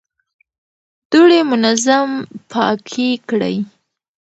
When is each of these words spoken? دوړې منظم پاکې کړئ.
دوړې 1.11 1.39
منظم 1.51 2.09
پاکې 2.51 3.09
کړئ. 3.29 3.57